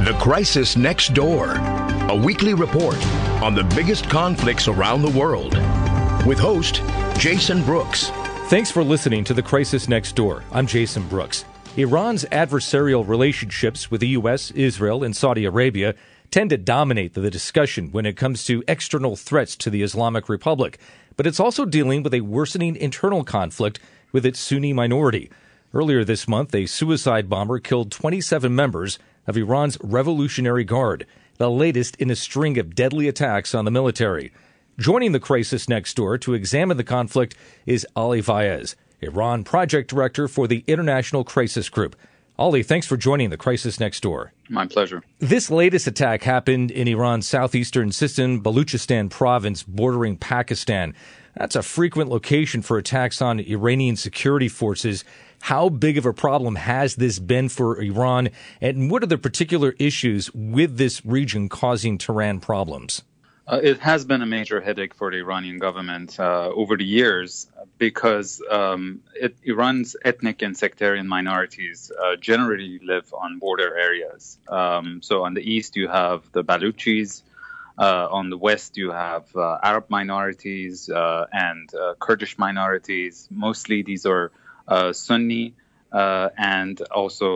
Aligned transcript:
The 0.00 0.14
Crisis 0.14 0.78
Next 0.78 1.12
Door, 1.12 1.56
a 2.08 2.16
weekly 2.16 2.54
report 2.54 2.96
on 3.42 3.54
the 3.54 3.64
biggest 3.76 4.08
conflicts 4.08 4.66
around 4.66 5.02
the 5.02 5.10
world. 5.10 5.52
With 6.26 6.38
host 6.38 6.82
Jason 7.18 7.62
Brooks. 7.64 8.08
Thanks 8.48 8.70
for 8.70 8.82
listening 8.82 9.24
to 9.24 9.34
The 9.34 9.42
Crisis 9.42 9.90
Next 9.90 10.16
Door. 10.16 10.42
I'm 10.52 10.66
Jason 10.66 11.06
Brooks. 11.06 11.44
Iran's 11.76 12.24
adversarial 12.24 13.06
relationships 13.06 13.90
with 13.90 14.00
the 14.00 14.08
U.S., 14.08 14.50
Israel, 14.52 15.04
and 15.04 15.14
Saudi 15.14 15.44
Arabia 15.44 15.94
tend 16.30 16.48
to 16.48 16.56
dominate 16.56 17.12
the 17.12 17.30
discussion 17.30 17.92
when 17.92 18.06
it 18.06 18.16
comes 18.16 18.44
to 18.44 18.64
external 18.66 19.16
threats 19.16 19.54
to 19.56 19.68
the 19.68 19.82
Islamic 19.82 20.30
Republic, 20.30 20.78
but 21.18 21.26
it's 21.26 21.38
also 21.38 21.66
dealing 21.66 22.02
with 22.02 22.14
a 22.14 22.22
worsening 22.22 22.74
internal 22.74 23.22
conflict 23.22 23.78
with 24.12 24.24
its 24.24 24.40
Sunni 24.40 24.72
minority. 24.72 25.30
Earlier 25.74 26.04
this 26.04 26.26
month, 26.26 26.54
a 26.54 26.64
suicide 26.64 27.28
bomber 27.28 27.58
killed 27.58 27.92
27 27.92 28.54
members 28.54 28.98
of 29.30 29.36
Iran's 29.36 29.78
Revolutionary 29.80 30.64
Guard, 30.64 31.06
the 31.38 31.48
latest 31.48 31.94
in 31.96 32.10
a 32.10 32.16
string 32.16 32.58
of 32.58 32.74
deadly 32.74 33.06
attacks 33.06 33.54
on 33.54 33.64
the 33.64 33.70
military. 33.70 34.32
Joining 34.76 35.12
the 35.12 35.20
crisis 35.20 35.68
next 35.68 35.94
door 35.94 36.18
to 36.18 36.34
examine 36.34 36.76
the 36.76 36.84
conflict 36.84 37.36
is 37.64 37.86
Ali 37.94 38.20
Vaez. 38.20 38.74
Iran 39.00 39.44
project 39.44 39.88
director 39.88 40.26
for 40.26 40.48
the 40.48 40.64
International 40.66 41.22
Crisis 41.22 41.68
Group. 41.68 41.94
Ali, 42.38 42.64
thanks 42.64 42.88
for 42.88 42.96
joining 42.96 43.30
the 43.30 43.36
Crisis 43.36 43.78
Next 43.78 44.00
Door. 44.00 44.32
My 44.48 44.66
pleasure. 44.66 45.04
This 45.20 45.48
latest 45.48 45.86
attack 45.86 46.22
happened 46.22 46.72
in 46.72 46.88
Iran's 46.88 47.28
southeastern 47.28 47.90
Sistan 47.90 48.42
Baluchistan 48.42 49.10
province 49.10 49.62
bordering 49.62 50.16
Pakistan. 50.16 50.94
That's 51.36 51.54
a 51.54 51.62
frequent 51.62 52.10
location 52.10 52.62
for 52.62 52.78
attacks 52.78 53.22
on 53.22 53.38
Iranian 53.38 53.94
security 53.94 54.48
forces. 54.48 55.04
How 55.40 55.68
big 55.68 55.96
of 55.98 56.06
a 56.06 56.12
problem 56.12 56.56
has 56.56 56.96
this 56.96 57.18
been 57.18 57.48
for 57.48 57.80
Iran, 57.80 58.28
and 58.60 58.90
what 58.90 59.02
are 59.02 59.06
the 59.06 59.18
particular 59.18 59.74
issues 59.78 60.32
with 60.34 60.76
this 60.76 61.04
region 61.04 61.48
causing 61.48 61.98
Tehran 61.98 62.40
problems? 62.40 63.02
Uh, 63.48 63.58
it 63.60 63.80
has 63.80 64.04
been 64.04 64.22
a 64.22 64.26
major 64.26 64.60
headache 64.60 64.94
for 64.94 65.10
the 65.10 65.16
Iranian 65.16 65.58
government 65.58 66.20
uh, 66.20 66.50
over 66.54 66.76
the 66.76 66.84
years 66.84 67.48
because 67.78 68.40
um, 68.48 69.00
it, 69.14 69.34
Iran's 69.42 69.96
ethnic 70.04 70.42
and 70.42 70.56
sectarian 70.56 71.08
minorities 71.08 71.90
uh, 71.90 72.14
generally 72.14 72.78
live 72.84 73.12
on 73.12 73.40
border 73.40 73.76
areas. 73.76 74.38
Um, 74.46 75.00
so 75.02 75.24
on 75.24 75.34
the 75.34 75.42
east, 75.42 75.74
you 75.74 75.88
have 75.88 76.30
the 76.30 76.44
Baluchis. 76.44 77.22
Uh, 77.76 78.06
on 78.10 78.28
the 78.28 78.36
west, 78.36 78.76
you 78.76 78.90
have 78.90 79.34
uh, 79.34 79.56
Arab 79.62 79.86
minorities 79.88 80.90
uh, 80.90 81.24
and 81.32 81.72
Kurdish 81.98 82.36
minorities. 82.36 83.26
Mostly, 83.30 83.82
these 83.82 84.04
are 84.04 84.30
Sunni. 84.92 85.54
and 85.92 86.80
also 86.92 87.30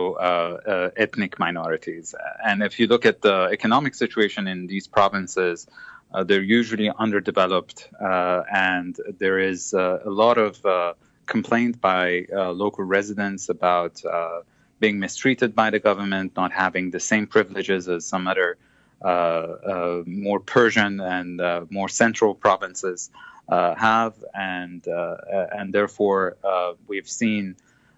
ethnic 0.95 1.37
minorities. 1.39 2.15
And 2.47 2.63
if 2.63 2.79
you 2.79 2.87
look 2.87 3.05
at 3.05 3.21
the 3.21 3.49
economic 3.51 3.93
situation 3.95 4.47
in 4.47 4.67
these 4.67 4.87
provinces, 4.87 5.67
uh, 6.15 6.23
they're 6.23 6.41
usually 6.41 6.89
underdeveloped, 6.97 7.89
uh, 7.99 8.43
and 8.53 8.97
there 9.19 9.37
is 9.37 9.73
uh, 9.73 9.99
a 10.05 10.09
lot 10.09 10.37
of 10.37 10.65
uh, 10.65 10.93
complaint 11.25 11.81
by 11.81 12.25
uh, 12.33 12.51
local 12.51 12.85
residents 12.85 13.49
about 13.49 14.03
uh, 14.05 14.39
being 14.79 14.97
mistreated 14.97 15.53
by 15.53 15.69
the 15.69 15.79
government, 15.79 16.31
not 16.37 16.53
having 16.53 16.89
the 16.91 16.99
same 16.99 17.27
privileges 17.27 17.89
as 17.89 18.05
some 18.05 18.27
other 18.27 18.57
more 20.05 20.39
Persian 20.39 21.01
and 21.01 21.41
more 21.69 21.89
central 21.89 22.33
provinces 22.33 23.09
have, 23.49 24.13
and 24.33 24.85
and 24.87 25.73
therefore 25.73 26.37
we've 26.87 27.09
seen 27.09 27.55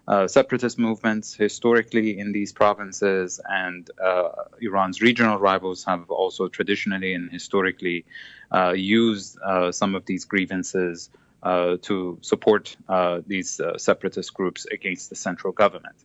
uh, 0.08 0.26
separatist 0.26 0.78
movements 0.78 1.34
historically 1.34 2.18
in 2.18 2.32
these 2.32 2.50
provinces, 2.50 3.40
and 3.46 3.90
uh, 4.02 4.30
Iran's 4.58 5.02
regional 5.02 5.38
rivals 5.38 5.84
have 5.84 6.10
also 6.10 6.48
traditionally 6.48 7.12
and 7.12 7.30
historically 7.30 8.06
uh, 8.50 8.72
used 8.72 9.38
uh, 9.44 9.70
some 9.70 9.94
of 9.94 10.06
these 10.06 10.24
grievances 10.24 11.10
uh, 11.42 11.76
to 11.82 12.18
support 12.22 12.74
uh, 12.88 13.20
these 13.26 13.60
separatist 13.76 14.32
groups 14.32 14.64
against 14.72 15.10
the 15.10 15.14
central 15.16 15.52
government. 15.52 15.96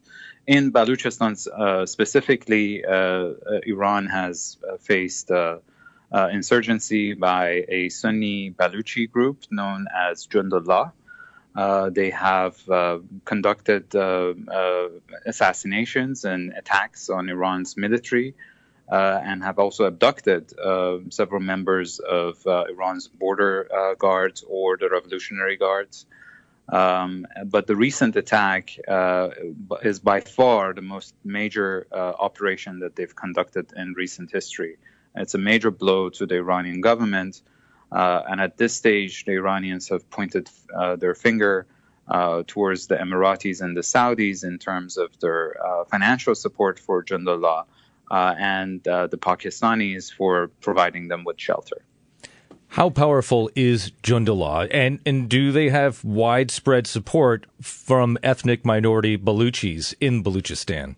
In 0.48 0.74
Baluchistan 0.74 1.38
specifically, 1.88 2.84
Iran 3.66 4.08
has 4.08 4.58
faced 4.82 5.32
insurgency 6.14 7.14
by 7.14 7.66
a 7.68 7.90
Sunni 7.90 8.52
Baluchi 8.52 9.10
group 9.10 9.44
known 9.50 9.88
as 9.94 10.28
Jundullah. 10.28 10.92
Uh, 11.56 11.90
they 11.92 12.10
have 12.10 12.58
uh, 12.68 12.98
conducted 13.26 13.96
uh, 13.96 14.34
uh 14.48 14.90
assassinations 15.26 16.26
and 16.26 16.52
attacks 16.54 17.10
on 17.10 17.30
Iran's 17.30 17.78
military 17.78 18.34
uh, 18.92 19.20
and 19.24 19.44
have 19.44 19.60
also 19.60 19.86
abducted 19.86 20.52
uh, 20.60 20.98
several 21.10 21.42
members 21.42 22.00
of 22.00 22.46
Iran's 22.46 23.08
border 23.08 23.68
guards 24.00 24.44
or 24.48 24.78
the 24.78 24.90
Revolutionary 24.90 25.58
Guards. 25.58 26.06
Um, 26.70 27.28
but 27.46 27.68
the 27.68 27.76
recent 27.76 28.16
attack 28.16 28.78
is 29.84 30.00
by 30.00 30.22
far 30.22 30.74
the 30.74 30.82
most 30.82 31.14
major 31.24 31.88
operation 31.92 32.80
that 32.80 32.96
they've 32.96 33.16
conducted 33.16 33.72
in 33.76 33.94
recent 33.94 34.32
history. 34.32 34.78
It's 35.16 35.36
a 35.36 35.38
major 35.38 35.72
blow 35.72 36.10
to 36.10 36.26
the 36.26 36.36
Iranian 36.36 36.82
government. 36.82 37.42
Uh, 37.92 38.22
and 38.28 38.42
at 38.42 38.58
this 38.58 38.74
stage, 38.76 39.26
the 39.26 39.34
Iranians 39.34 39.90
have 39.90 40.10
pointed 40.10 40.50
uh, 40.76 40.96
their 40.96 41.14
finger 41.14 41.68
uh, 42.08 42.44
towards 42.48 42.88
the 42.88 42.96
Emiratis 42.96 43.62
and 43.62 43.78
the 43.78 43.82
Saudis 43.82 44.44
in 44.44 44.58
terms 44.58 44.98
of 44.98 45.18
their 45.20 45.56
uh, 45.66 45.86
financial 45.86 46.36
support 46.36 46.80
for 46.80 47.04
Jundullah 47.04 47.66
uh, 48.12 48.36
and 48.38 48.86
uh, 48.88 49.08
the 49.08 49.18
Pakistanis 49.18 50.14
for 50.14 50.50
providing 50.62 51.08
them 51.08 51.24
with 51.24 51.40
shelter. 51.40 51.86
How 52.70 52.90
powerful 52.90 53.52
is 53.56 53.92
Jundullah, 54.02 54.68
and 54.72 55.00
and 55.06 55.30
do 55.30 55.52
they 55.52 55.70
have 55.70 56.04
widespread 56.04 56.88
support 56.88 57.46
from 57.62 58.18
ethnic 58.24 58.66
minority 58.66 59.16
Baluchis 59.16 59.94
in 60.02 60.24
Baluchistan? 60.24 60.96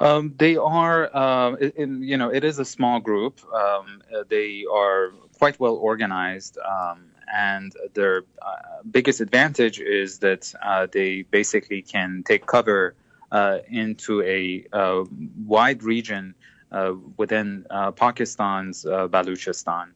Um, 0.00 0.34
they 0.38 0.56
are, 0.56 1.14
uh, 1.14 1.54
in, 1.56 2.02
you 2.02 2.16
know, 2.16 2.30
it 2.32 2.44
is 2.44 2.58
a 2.58 2.64
small 2.64 3.00
group. 3.00 3.40
Um, 3.52 4.00
they 4.28 4.64
are 4.72 5.10
quite 5.38 5.58
well 5.58 5.74
organized. 5.74 6.56
Um, 6.58 7.10
and 7.34 7.74
their 7.94 8.24
uh, 8.42 8.82
biggest 8.90 9.20
advantage 9.20 9.80
is 9.80 10.18
that 10.20 10.52
uh, 10.62 10.86
they 10.90 11.22
basically 11.22 11.82
can 11.82 12.22
take 12.26 12.46
cover 12.46 12.94
uh, 13.30 13.58
into 13.68 14.22
a 14.22 14.64
uh, 14.72 15.04
wide 15.44 15.82
region 15.82 16.34
uh, 16.72 16.94
within 17.16 17.66
uh, 17.70 17.92
Pakistan's 17.92 18.84
Baluchistan, 18.84 19.88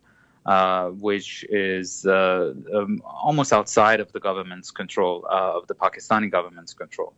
which 1.01 1.45
is 1.49 2.05
um, 2.07 3.03
almost 3.05 3.53
outside 3.53 4.01
of 4.01 4.13
the 4.13 4.21
government's 4.21 4.71
control, 4.71 5.27
of 5.31 5.67
the 5.67 5.75
Pakistani 5.75 6.31
government's 6.31 6.75
control. 6.75 7.15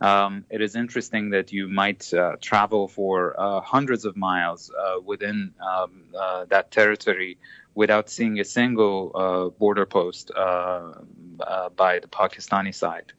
Um, 0.00 0.44
it 0.48 0.60
is 0.60 0.76
interesting 0.76 1.30
that 1.30 1.52
you 1.52 1.68
might 1.68 2.12
travel 2.40 2.88
for 2.88 3.34
hundreds 3.64 4.04
of 4.04 4.16
miles 4.16 4.70
within 5.04 5.52
um, 5.60 6.04
that 6.48 6.70
territory 6.70 7.38
without 7.78 8.10
seeing 8.10 8.40
a 8.40 8.44
single 8.44 9.12
uh, 9.14 9.48
border 9.56 9.86
post 9.86 10.32
uh, 10.36 10.94
uh, 11.40 11.68
by 11.76 12.00
the 12.00 12.08
Pakistani 12.08 12.74
side. 12.74 13.12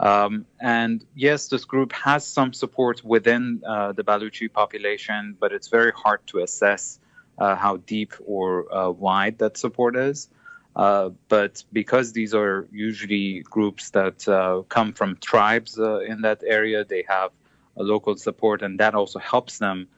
Um, 0.00 0.46
and 0.60 1.04
yes, 1.14 1.46
this 1.46 1.64
group 1.64 1.92
has 1.92 2.26
some 2.26 2.52
support 2.52 3.04
within 3.04 3.62
uh, 3.64 3.92
the 3.92 4.02
Baluchi 4.02 4.52
population, 4.52 5.36
but 5.38 5.52
it's 5.52 5.68
very 5.68 5.92
hard 5.92 6.26
to 6.26 6.40
assess 6.40 6.98
uh, 7.38 7.54
how 7.54 7.76
deep 7.76 8.12
or 8.26 8.46
uh, 8.74 8.90
wide 8.90 9.38
that 9.38 9.56
support 9.56 9.94
is. 9.94 10.28
Uh, 10.76 11.10
but 11.28 11.62
because 11.72 12.12
these 12.12 12.34
are 12.34 12.66
usually 12.72 13.40
groups 13.40 13.90
that 13.90 14.26
uh, 14.28 14.62
come 14.68 14.92
from 14.92 15.16
tribes 15.16 15.78
uh, 15.78 16.00
in 16.00 16.22
that 16.22 16.42
area, 16.44 16.84
they 16.84 17.04
have 17.08 17.30
local 17.76 18.16
support, 18.16 18.62
and 18.62 18.80
that 18.80 18.94
also 18.94 19.18
helps 19.18 19.58
them 19.58 19.88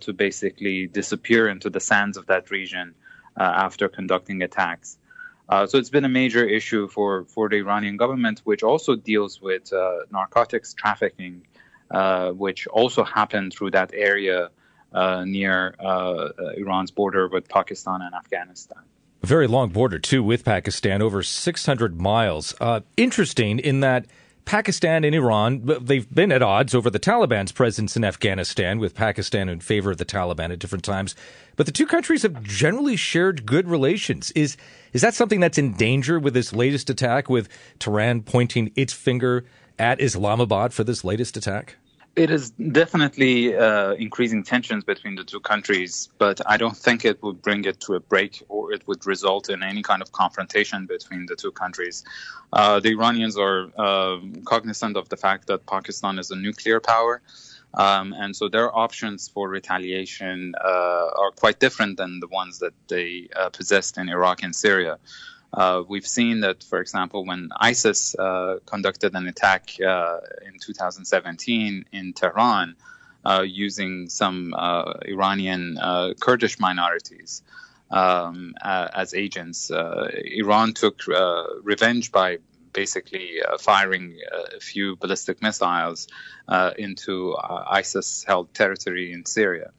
to 0.00 0.12
basically 0.12 0.86
disappear 0.86 1.48
into 1.48 1.70
the 1.70 1.80
sands 1.80 2.18
of 2.18 2.26
that 2.26 2.50
region 2.50 2.94
uh, 3.38 3.42
after 3.42 3.88
conducting 3.88 4.42
attacks. 4.42 4.98
Uh, 5.48 5.66
so 5.66 5.78
it's 5.78 5.88
been 5.88 6.04
a 6.04 6.08
major 6.08 6.44
issue 6.44 6.86
for, 6.88 7.24
for 7.24 7.48
the 7.48 7.56
Iranian 7.56 7.96
government, 7.96 8.42
which 8.44 8.62
also 8.62 8.94
deals 8.94 9.40
with 9.40 9.72
uh, 9.72 10.00
narcotics 10.10 10.74
trafficking, 10.74 11.42
which 12.34 12.66
also 12.66 13.02
happened 13.02 13.54
through 13.54 13.70
that 13.70 13.92
area 13.94 14.50
near 15.24 15.74
Iran's 16.56 16.90
border 16.90 17.28
with 17.28 17.48
Pakistan 17.48 18.02
and 18.02 18.14
Afghanistan. 18.14 18.82
A 19.22 19.26
very 19.26 19.46
long 19.46 19.68
border, 19.68 20.00
too, 20.00 20.22
with 20.22 20.44
Pakistan, 20.44 21.00
over 21.00 21.22
600 21.22 22.00
miles. 22.00 22.54
Uh, 22.60 22.80
interesting 22.96 23.60
in 23.60 23.78
that 23.78 24.06
Pakistan 24.44 25.04
and 25.04 25.14
Iran, 25.14 25.62
they've 25.80 26.12
been 26.12 26.32
at 26.32 26.42
odds 26.42 26.74
over 26.74 26.90
the 26.90 26.98
Taliban's 26.98 27.52
presence 27.52 27.96
in 27.96 28.02
Afghanistan, 28.02 28.80
with 28.80 28.96
Pakistan 28.96 29.48
in 29.48 29.60
favor 29.60 29.92
of 29.92 29.98
the 29.98 30.04
Taliban 30.04 30.50
at 30.50 30.58
different 30.58 30.82
times. 30.82 31.14
But 31.54 31.66
the 31.66 31.72
two 31.72 31.86
countries 31.86 32.22
have 32.22 32.42
generally 32.42 32.96
shared 32.96 33.46
good 33.46 33.68
relations. 33.68 34.32
Is 34.32 34.56
is 34.92 35.02
that 35.02 35.14
something 35.14 35.38
that's 35.38 35.58
in 35.58 35.74
danger 35.74 36.18
with 36.18 36.34
this 36.34 36.52
latest 36.52 36.90
attack, 36.90 37.30
with 37.30 37.48
Tehran 37.78 38.22
pointing 38.22 38.72
its 38.74 38.92
finger 38.92 39.44
at 39.78 40.00
Islamabad 40.00 40.74
for 40.74 40.82
this 40.82 41.04
latest 41.04 41.36
attack? 41.36 41.76
It 42.14 42.30
is 42.30 42.50
definitely 42.50 43.56
uh, 43.56 43.92
increasing 43.92 44.44
tensions 44.44 44.84
between 44.84 45.14
the 45.14 45.24
two 45.24 45.40
countries, 45.40 46.10
but 46.18 46.42
I 46.46 46.58
don't 46.58 46.76
think 46.76 47.06
it 47.06 47.22
would 47.22 47.40
bring 47.40 47.64
it 47.64 47.80
to 47.80 47.94
a 47.94 48.00
break 48.00 48.42
or 48.50 48.70
it 48.70 48.86
would 48.86 49.06
result 49.06 49.48
in 49.48 49.62
any 49.62 49.82
kind 49.82 50.02
of 50.02 50.12
confrontation 50.12 50.84
between 50.84 51.24
the 51.24 51.36
two 51.36 51.52
countries. 51.52 52.04
Uh, 52.52 52.80
the 52.80 52.90
Iranians 52.90 53.38
are 53.38 53.70
uh, 53.78 54.18
cognizant 54.44 54.98
of 54.98 55.08
the 55.08 55.16
fact 55.16 55.46
that 55.46 55.64
Pakistan 55.64 56.18
is 56.18 56.30
a 56.30 56.36
nuclear 56.36 56.80
power. 56.80 57.22
Um, 57.74 58.12
and 58.12 58.36
so 58.36 58.48
their 58.48 58.76
options 58.76 59.28
for 59.28 59.48
retaliation 59.48 60.54
uh, 60.62 61.08
are 61.16 61.30
quite 61.30 61.60
different 61.60 61.96
than 61.96 62.20
the 62.20 62.28
ones 62.28 62.58
that 62.58 62.74
they 62.88 63.28
uh, 63.34 63.48
possessed 63.48 63.96
in 63.96 64.10
Iraq 64.10 64.42
and 64.42 64.54
Syria. 64.54 64.98
Uh, 65.52 65.82
we've 65.86 66.06
seen 66.06 66.40
that, 66.40 66.64
for 66.64 66.80
example, 66.80 67.26
when 67.26 67.50
ISIS 67.56 68.14
uh, 68.14 68.58
conducted 68.64 69.14
an 69.14 69.26
attack 69.28 69.70
uh, 69.86 70.18
in 70.46 70.58
2017 70.58 71.84
in 71.92 72.12
Tehran 72.14 72.74
uh, 73.24 73.44
using 73.46 74.08
some 74.08 74.54
uh, 74.56 74.94
Iranian 75.06 75.76
uh, 75.78 76.14
Kurdish 76.18 76.58
minorities 76.58 77.42
um, 77.90 78.54
as 78.62 79.12
agents, 79.12 79.70
Iran 79.70 80.72
took 80.72 81.02
revenge 81.62 82.10
by 82.10 82.38
basically 82.72 83.42
uh, 83.42 83.58
firing 83.58 84.16
uh, 84.32 84.56
a 84.56 84.60
few 84.60 84.96
ballistic 84.96 85.42
missiles 85.42 86.08
uh, 86.48 86.72
into 86.78 87.36
ISIS 87.38 88.24
held 88.26 88.52
territory 88.54 89.12
in 89.12 89.24
Syria. 89.24 89.70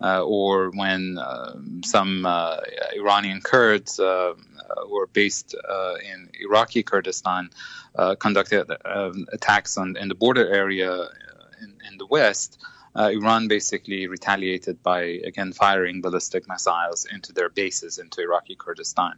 or 0.00 0.70
when 0.70 1.18
um, 1.18 1.82
some 1.84 2.26
Iranian 2.94 3.40
Kurds 3.40 4.00
uh, 4.70 4.82
who 4.86 4.98
are 4.98 5.06
based 5.06 5.54
uh, 5.54 5.94
in 6.12 6.30
Iraqi 6.40 6.82
Kurdistan 6.82 7.50
uh, 7.96 8.14
conducted 8.14 8.70
um, 8.84 9.26
attacks 9.32 9.76
on 9.76 9.96
in 9.96 10.08
the 10.08 10.14
border 10.14 10.46
area 10.46 11.08
in, 11.62 11.74
in 11.88 11.98
the 11.98 12.06
west. 12.06 12.58
Uh, 12.94 13.10
Iran 13.12 13.48
basically 13.48 14.06
retaliated 14.08 14.82
by 14.82 15.02
again 15.02 15.52
firing 15.52 16.00
ballistic 16.00 16.48
missiles 16.48 17.04
into 17.04 17.32
their 17.32 17.48
bases 17.48 17.98
into 17.98 18.20
Iraqi 18.20 18.56
Kurdistan. 18.56 19.14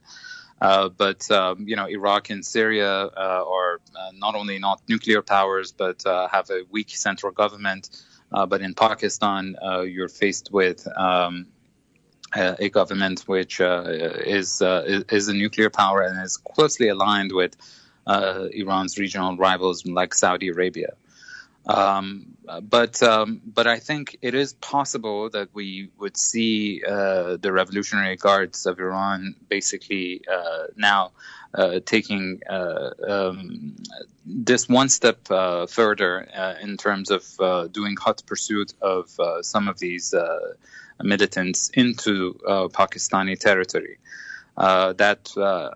Uh, 0.62 0.88
but 0.88 1.28
um, 1.30 1.66
you 1.66 1.74
know, 1.74 1.86
Iraq 1.86 2.30
and 2.30 2.46
Syria 2.46 2.92
uh, 3.06 3.44
are 3.46 3.80
not 4.14 4.34
only 4.36 4.58
not 4.58 4.80
nuclear 4.88 5.20
powers, 5.20 5.72
but 5.72 6.02
have 6.04 6.48
a 6.50 6.62
weak 6.70 6.90
central 6.90 7.32
government. 7.32 7.90
but 8.30 8.60
in 8.62 8.72
Pakistan, 8.72 9.56
you're 9.94 10.08
faced 10.08 10.52
with 10.52 10.86
um, 10.96 11.46
uh, 12.34 12.54
a 12.58 12.68
government 12.68 13.22
which 13.26 13.60
uh, 13.60 13.84
is, 13.86 14.62
uh, 14.62 15.02
is 15.10 15.28
a 15.28 15.34
nuclear 15.34 15.70
power 15.70 16.02
and 16.02 16.22
is 16.22 16.36
closely 16.36 16.88
aligned 16.88 17.32
with 17.32 17.56
uh, 18.06 18.48
Iran's 18.52 18.98
regional 18.98 19.36
rivals 19.36 19.84
like 19.86 20.14
Saudi 20.14 20.48
Arabia. 20.48 20.94
Um, 21.66 22.36
but 22.62 23.02
um, 23.02 23.40
but 23.44 23.66
I 23.66 23.78
think 23.78 24.18
it 24.20 24.34
is 24.34 24.52
possible 24.54 25.30
that 25.30 25.48
we 25.52 25.90
would 25.98 26.16
see 26.16 26.82
uh, 26.86 27.36
the 27.36 27.52
Revolutionary 27.52 28.16
Guards 28.16 28.66
of 28.66 28.80
Iran 28.80 29.36
basically 29.48 30.22
uh, 30.30 30.66
now 30.76 31.12
taking 31.84 32.40
um, 32.48 33.76
this 34.24 34.68
one 34.68 34.88
step 34.88 35.28
further 35.68 36.26
in 36.60 36.76
terms 36.78 37.10
of 37.10 37.72
doing 37.72 37.96
hot 37.96 38.22
pursuit 38.26 38.74
of 38.80 39.10
some 39.42 39.68
of 39.68 39.78
these 39.78 40.14
militants 41.02 41.70
into 41.74 42.38
uh, 42.46 42.68
Pakistani 42.68 43.38
territory. 43.38 43.98
Uh, 44.54 44.92
that 44.92 45.34
uh, 45.38 45.70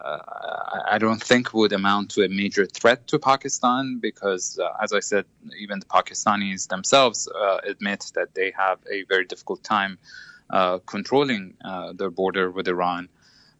I 0.87 0.99
don't 0.99 1.23
think 1.23 1.55
would 1.55 1.73
amount 1.73 2.11
to 2.11 2.25
a 2.25 2.28
major 2.28 2.67
threat 2.67 3.06
to 3.08 3.19
Pakistan 3.19 3.99
because, 4.00 4.58
uh, 4.58 4.69
as 4.82 4.93
I 4.93 5.00
said, 5.00 5.25
even 5.58 5.81
the 5.81 5.87
Pakistanis 5.87 6.69
themselves 6.69 7.26
uh, 7.26 7.58
admit 7.64 8.12
that 8.14 8.34
they 8.34 8.52
have 8.56 8.78
a 8.93 9.05
very 9.05 9.25
difficult 9.25 9.64
time 9.64 9.99
uh, 10.50 10.78
controlling 10.84 11.55
their 11.94 12.11
border 12.11 12.50
with 12.50 12.69
Iran. 12.69 13.08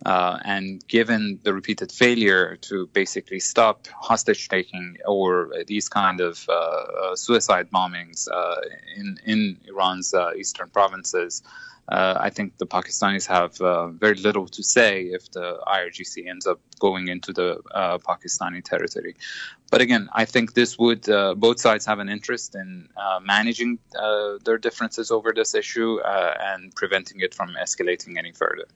Uh, 0.05 0.39
and 0.45 0.87
given 0.89 1.41
the 1.43 1.55
repeated 1.55 1.91
failure 1.91 2.57
to 2.61 2.87
basically 2.89 3.41
stop 3.41 3.87
hostage 3.99 4.49
taking 4.49 4.99
or 5.07 5.51
these 5.67 5.89
kind 5.89 6.21
of 6.21 6.47
uh, 6.49 6.53
uh 6.53 7.17
suicide 7.17 7.71
bombings 7.71 8.29
uh, 8.31 8.61
in 8.95 9.19
in 9.25 9.59
Iran's 9.67 10.13
uh, 10.13 10.33
eastern 10.37 10.69
provinces, 10.69 11.43
Uh, 11.89 12.17
I 12.19 12.31
think 12.31 12.59
the 12.59 12.67
Pakistanis 12.67 13.27
have 13.27 13.61
uh, 13.61 13.89
very 13.89 14.17
little 14.17 14.47
to 14.49 14.63
say 14.63 15.03
if 15.05 15.31
the 15.31 15.59
IRGC 15.67 16.29
ends 16.29 16.47
up 16.47 16.61
going 16.81 17.09
into 17.09 17.33
the 17.33 17.61
uh, 17.73 17.99
Pakistani 17.99 18.63
territory. 18.65 19.15
But 19.71 19.81
again, 19.81 20.09
I 20.13 20.25
think 20.25 20.55
this 20.55 20.79
would 20.79 21.03
both 21.39 21.61
sides 21.61 21.85
have 21.87 21.99
an 21.99 22.09
interest 22.09 22.55
in 22.55 22.89
managing 23.23 23.79
their 24.45 24.59
differences 24.59 25.11
over 25.11 25.33
this 25.33 25.55
issue 25.55 25.99
and 26.05 26.73
preventing 26.77 27.21
it 27.21 27.35
from 27.35 27.57
escalating 27.61 28.17
any 28.17 28.31
further. 28.31 28.67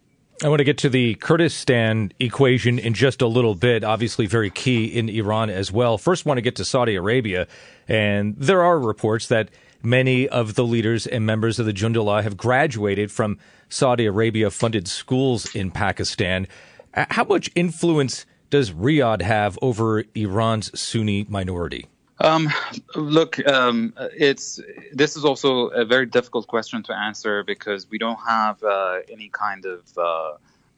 I 0.42 0.48
want 0.48 0.60
to 0.60 0.64
get 0.64 0.78
to 0.78 0.88
the 0.88 1.16
Kurdistan 1.16 2.12
equation 2.18 2.78
in 2.78 2.94
just 2.94 3.20
a 3.20 3.26
little 3.26 3.54
bit, 3.54 3.84
obviously 3.84 4.24
very 4.24 4.48
key 4.48 4.86
in 4.86 5.10
Iran 5.10 5.50
as 5.50 5.70
well. 5.70 5.98
First, 5.98 6.24
want 6.24 6.38
to 6.38 6.42
get 6.42 6.56
to 6.56 6.64
Saudi 6.64 6.94
Arabia. 6.94 7.46
And 7.86 8.34
there 8.38 8.62
are 8.62 8.78
reports 8.78 9.26
that 9.26 9.50
many 9.82 10.28
of 10.28 10.54
the 10.54 10.64
leaders 10.64 11.06
and 11.06 11.24
members 11.24 11.58
of 11.58 11.66
the 11.66 11.72
Jundullah 11.72 12.22
have 12.22 12.36
graduated 12.36 13.10
from 13.10 13.38
Saudi 13.68 14.06
Arabia 14.06 14.50
funded 14.50 14.88
schools 14.88 15.54
in 15.54 15.70
Pakistan. 15.70 16.46
How 16.92 17.24
much 17.24 17.50
influence 17.54 18.26
does 18.50 18.72
Riyadh 18.72 19.22
have 19.22 19.58
over 19.62 20.04
Iran's 20.14 20.78
Sunni 20.78 21.24
minority? 21.28 21.86
Um, 22.18 22.50
look, 22.96 23.44
um, 23.48 23.94
it's 23.96 24.60
this 24.92 25.16
is 25.16 25.24
also 25.24 25.68
a 25.68 25.86
very 25.86 26.04
difficult 26.04 26.46
question 26.48 26.82
to 26.82 26.92
answer 26.94 27.42
because 27.44 27.88
we 27.88 27.96
don't 27.96 28.18
have 28.28 28.62
uh, 28.62 28.98
any 29.10 29.30
kind 29.30 29.64
of 29.64 29.96
uh, 29.96 30.32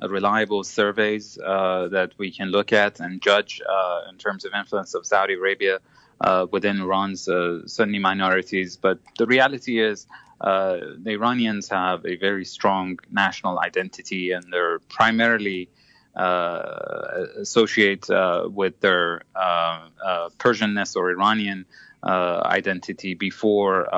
reliable 0.09 0.63
surveys 0.63 1.39
uh, 1.39 1.89
that 1.89 2.13
we 2.17 2.31
can 2.31 2.49
look 2.49 2.73
at 2.73 3.01
and 3.01 3.21
judge 3.21 3.61
uh, 3.69 4.03
in 4.09 4.19
terms 4.19 4.45
of 4.45 4.53
influence 4.55 4.95
of 4.95 5.05
Saudi 5.05 5.35
Arabia 5.35 5.81
uh, 6.23 6.47
within 6.51 6.81
Iran's 6.81 7.29
uh, 7.29 7.67
Sunni 7.67 7.99
minorities. 7.99 8.77
But 8.77 8.99
the 9.19 9.27
reality 9.27 9.81
is. 9.81 10.07
the 11.07 11.13
Iranians 11.19 11.69
have 11.69 12.01
a 12.05 12.17
very 12.17 12.45
strong 12.45 12.99
national 13.11 13.57
identity, 13.69 14.33
and 14.35 14.45
they're 14.53 14.81
primarily 14.99 15.69
uh, 16.15 17.27
associate 17.41 18.11
uh, 18.11 18.49
with 18.61 18.75
their 18.81 19.23
uh, 19.35 20.29
Persianness 20.39 20.95
or 20.95 21.11
Iranian 21.11 21.65
identity 22.05 23.15
before 23.15 23.89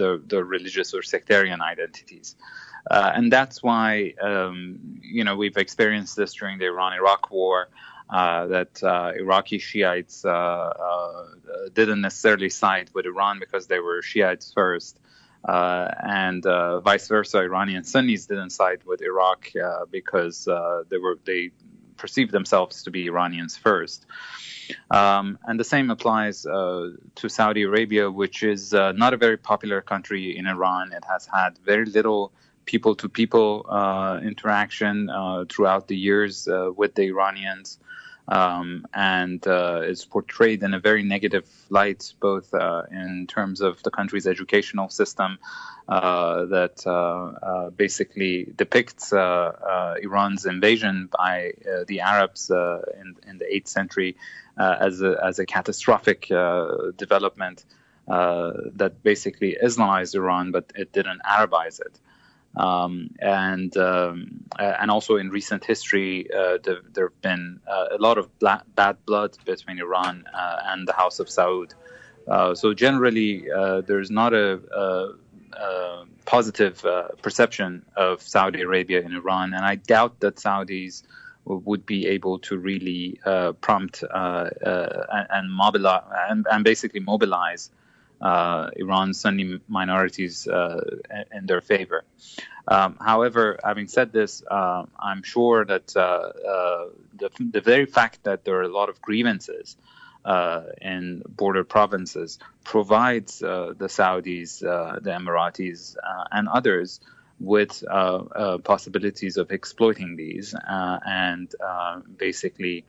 the, 0.00 0.22
the 0.32 0.44
religious 0.44 0.94
or 0.94 1.02
sectarian 1.02 1.60
identities. 1.60 2.36
Uh, 2.90 3.12
and 3.14 3.32
that's 3.32 3.62
why 3.62 4.14
um, 4.22 4.78
you 5.02 5.24
know 5.24 5.36
we've 5.36 5.56
experienced 5.56 6.16
this 6.16 6.34
during 6.34 6.58
the 6.58 6.66
Iran-Iraq 6.66 7.30
War. 7.30 7.68
Uh, 8.08 8.46
that 8.46 8.82
uh, 8.84 9.12
Iraqi 9.18 9.58
Shiites 9.58 10.22
didn't 11.74 12.00
necessarily 12.00 12.50
side 12.50 12.88
with 12.94 13.04
Iran 13.04 13.40
because 13.40 13.66
they 13.66 13.80
were 13.80 14.00
Shiites 14.00 14.52
first, 14.52 15.00
uh, 15.46 15.88
and 16.00 16.44
uh, 16.44 16.80
vice 16.80 17.06
versa, 17.08 17.38
Iranian 17.38 17.84
Sunnis 17.84 18.26
didn't 18.26 18.50
side 18.50 18.82
with 18.84 19.00
Iraq 19.00 19.50
uh, 19.56 19.84
because 19.90 20.48
uh, 20.48 20.82
they 20.88 20.98
were 20.98 21.18
they 21.24 21.50
perceived 21.96 22.32
themselves 22.32 22.82
to 22.82 22.90
be 22.90 23.06
Iranians 23.06 23.56
first. 23.56 24.06
Um, 24.90 25.38
and 25.44 25.58
the 25.60 25.64
same 25.64 25.90
applies 25.90 26.44
uh, 26.44 26.90
to 27.14 27.28
Saudi 27.28 27.62
Arabia, 27.62 28.10
which 28.10 28.42
is 28.42 28.74
uh, 28.74 28.92
not 28.92 29.14
a 29.14 29.16
very 29.16 29.36
popular 29.36 29.80
country 29.80 30.36
in 30.36 30.46
Iran. 30.48 30.92
It 30.92 31.04
has 31.08 31.26
had 31.32 31.56
very 31.64 31.86
little 31.86 32.32
people 32.66 32.94
to 32.96 33.08
people 33.08 33.66
interaction 34.22 35.08
throughout 35.48 35.88
the 35.88 35.96
years 35.96 36.48
with 36.76 36.94
the 36.94 37.04
Iranians 37.04 37.78
um, 38.28 38.86
and 38.92 39.46
uh, 39.46 39.82
is 39.84 40.04
portrayed 40.04 40.62
in 40.62 40.74
a 40.74 40.80
very 40.80 41.02
negative 41.02 41.48
light, 41.70 42.12
both 42.20 42.52
uh, 42.52 42.82
in 42.90 43.26
terms 43.26 43.60
of 43.60 43.82
the 43.82 43.90
country's 43.90 44.26
educational 44.26 44.88
system 44.88 45.38
uh, 45.88 46.46
that 46.46 46.84
uh, 46.86 46.90
uh, 46.90 47.70
basically 47.70 48.52
depicts 48.56 49.12
uh, 49.12 49.94
Iran's 50.02 50.46
invasion 50.46 51.08
by 51.16 51.52
the 51.86 52.00
Arabs 52.00 52.50
in, 52.50 53.16
in, 53.28 53.38
the 53.38 53.44
8th 53.44 53.68
century 53.68 54.16
as, 54.58 55.02
a, 55.02 55.16
as 55.22 55.38
a 55.38 55.46
catastrophic 55.46 56.26
development. 56.96 57.64
that 58.08 59.02
basically 59.02 59.56
Islamized 59.62 60.16
Iran, 60.16 60.50
but 60.50 60.72
it 60.74 60.92
didn't 60.92 61.20
Arabize 61.24 61.78
it. 61.78 62.00
Um, 62.56 63.10
and 63.18 63.76
um, 63.76 64.44
and 64.58 64.90
also 64.90 65.16
in 65.16 65.28
recent 65.28 65.64
history, 65.64 66.26
uh, 66.32 66.56
there, 66.64 66.78
there, 66.94 67.08
have 67.08 67.20
been 67.20 67.60
uh, 67.70 67.88
a 67.90 67.98
lot 67.98 68.16
of 68.16 68.38
black, 68.38 68.62
bad 68.74 68.96
blood 69.04 69.36
between 69.44 69.78
Iran 69.78 70.24
uh, 70.32 70.60
and 70.68 70.88
the 70.88 70.94
House 70.94 71.18
of 71.18 71.26
Saud. 71.26 71.74
Uh, 72.26 72.54
so 72.54 72.72
generally, 72.72 73.50
uh, 73.50 73.82
there's 73.82 74.10
not 74.10 74.32
a, 74.32 74.58
a, 74.74 75.60
a 75.60 76.04
positive 76.24 76.82
uh, 76.86 77.08
perception 77.20 77.84
of 77.94 78.22
Saudi 78.22 78.62
Arabia 78.62 79.02
in 79.02 79.14
Iran, 79.14 79.52
and 79.52 79.64
I 79.64 79.74
doubt 79.74 80.20
that 80.20 80.36
Saudis 80.36 81.02
would 81.44 81.84
be 81.84 82.06
able 82.06 82.38
to 82.40 82.56
really 82.56 83.20
prompt 83.60 84.02
and 84.12 85.52
mobilize 85.52 86.02
and, 86.28 86.46
and 86.50 86.64
basically 86.64 87.00
mobilize 87.00 87.70
Iran's 88.20 89.20
Sunni 89.20 89.60
minorities 89.68 90.46
uh, 90.46 90.80
in 91.32 91.46
their 91.46 91.60
favor. 91.60 92.04
Um, 92.68 92.96
however, 93.00 93.58
having 93.62 93.86
said 93.86 94.12
this, 94.12 94.42
uh, 94.50 94.84
I'm 94.98 95.22
sure 95.22 95.64
that 95.64 95.96
uh, 95.96 96.00
uh, 96.00 96.86
the, 97.14 97.30
the, 97.38 97.60
very 97.60 97.86
fact 97.86 98.24
that 98.24 98.44
there 98.44 98.56
are 98.56 98.62
a 98.62 98.68
lot 98.68 98.88
of 98.88 99.00
grievances 99.00 99.76
uh, 100.24 100.62
in 100.80 101.22
border 101.28 101.62
provinces 101.62 102.40
provides 102.64 103.38
the 103.38 103.76
Saudis, 103.80 104.60
the 104.60 105.10
Emiratis, 105.10 105.96
and 106.32 106.48
others 106.48 107.00
with 107.38 107.84
possibilities 108.64 109.36
of 109.36 109.52
exploiting 109.52 110.16
these 110.16 110.52
and 110.66 111.54
basically 112.16 112.84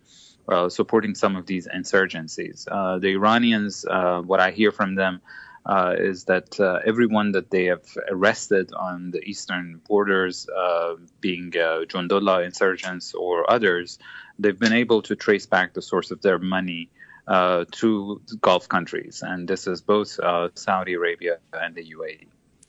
uh, 0.48 0.70
supporting 0.70 1.16
some 1.16 1.36
of 1.36 1.46
these 1.46 1.68
insurgencies. 1.68 2.68
Uh, 2.70 3.00
the 3.00 3.10
Iranians, 3.10 3.86
uh, 3.86 4.22
what 4.22 4.40
I 4.40 4.52
hear 4.52 4.72
from 4.72 4.96
them, 4.96 5.22
uh, 5.66 5.96
is 5.98 6.24
that 6.26 6.58
uh, 6.60 6.80
everyone 6.86 7.34
that 7.34 7.52
they 7.52 7.66
have 7.66 7.86
arrested 8.10 8.72
on 8.74 9.12
the 9.12 9.20
eastern 9.20 9.82
borders, 9.88 10.48
uh, 10.48 10.96
being 11.20 11.52
uh, 11.58 11.84
Jundullah 11.86 12.46
insurgents 12.46 13.14
or 13.14 13.50
others, 13.52 14.00
they've 14.40 14.58
been 14.58 14.74
able 14.74 15.02
to 15.04 15.16
trace 15.16 15.46
back 15.46 15.74
the 15.74 15.82
source 15.82 16.12
of 16.12 16.22
their 16.22 16.40
money 16.40 16.90
to 17.72 18.22
Gulf 18.40 18.70
countries, 18.70 19.22
and 19.22 19.50
this 19.50 19.68
is 19.68 19.82
both 19.82 20.18
Saudi 20.56 20.94
Arabia 20.94 21.40
and 21.52 21.76
the 21.76 21.84
UAE. 21.84 22.28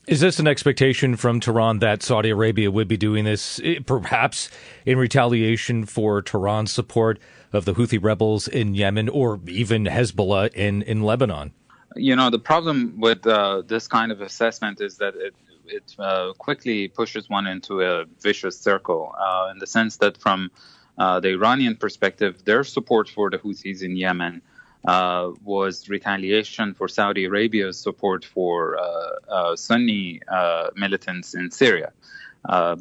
Is 0.09 0.21
this 0.21 0.39
an 0.39 0.47
expectation 0.47 1.17
from 1.17 1.39
Tehran 1.39 1.81
that 1.81 2.03
Saudi 2.03 2.31
Arabia 2.31 2.71
would 2.71 2.89
be 2.89 2.97
doing 2.97 3.27
this, 3.27 3.61
eh, 3.63 3.81
perhaps 3.85 4.49
in 4.87 4.97
retaliation 4.97 5.85
for 5.85 6.23
Tehran's 6.23 6.73
support 6.73 7.19
of 7.53 7.67
the 7.67 7.75
Houthi 7.75 8.03
rebels 8.03 8.49
in 8.49 8.75
Yemen 8.75 9.11
or 9.11 9.39
even 9.47 9.85
Hezbollah 9.85 10.55
in, 10.55 10.81
in 10.81 11.03
Lebanon? 11.03 11.53
You 11.95 12.17
know, 12.17 12.31
the 12.31 12.39
problem 12.39 12.99
with 12.99 13.27
uh, 13.27 13.61
this 13.67 13.87
kind 13.87 14.11
of 14.11 14.23
assessment 14.23 14.81
is 14.81 14.97
that 14.97 15.15
it, 15.15 15.35
it 15.67 15.95
uh, 15.99 16.33
quickly 16.39 16.89
pushes 16.89 17.29
one 17.29 17.47
into 17.47 17.83
a 17.83 18.07
vicious 18.23 18.59
circle 18.59 19.15
uh, 19.19 19.51
in 19.51 19.59
the 19.59 19.67
sense 19.67 19.99
that, 19.99 20.17
from 20.17 20.51
uh, 20.97 21.21
the 21.21 21.29
Iranian 21.29 21.77
perspective, 21.77 22.47
their 22.47 22.65
support 22.65 23.11
for 23.11 23.29
the 23.29 23.37
Houthis 23.37 23.83
in 23.83 23.95
Yemen 23.95 24.41
uh, 24.89 25.33
was 25.45 25.91
retaliation 25.91 26.73
for 26.73 26.89
Saudi 26.89 27.27
Arabia's 27.27 27.79
support 27.79 28.25
for 28.25 28.79
uh, 28.79 28.83
uh, 29.29 29.55
Sunni 29.55 30.23
uh, 30.27 30.69
militants 30.77 31.35
in 31.35 31.51
Syria. 31.51 31.93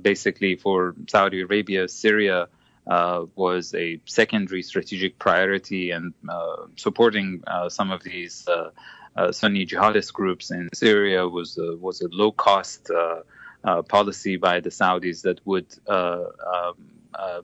Basically, 0.02 0.56
for 0.56 0.96
Saudi 1.10 1.42
Arabia, 1.42 1.90
Syria 1.90 2.48
was 3.36 3.76
a 3.76 4.00
secondary 4.06 4.64
strategic 4.64 5.20
priority, 5.20 5.92
and 5.92 6.14
supporting 6.78 7.44
some 7.68 7.92
of 7.92 8.04
these 8.04 8.48
Sunni 9.32 9.66
jihadist 9.66 10.14
groups 10.14 10.50
in 10.50 10.70
Syria 10.74 11.28
was 11.28 11.60
was 11.88 12.00
a 12.00 12.08
low 12.10 12.32
cost 12.32 12.90
policy 13.90 14.38
by 14.38 14.62
the 14.62 14.70
Saudis 14.70 15.24
that 15.24 15.42
would. 15.46 15.68
Um, 15.90 16.97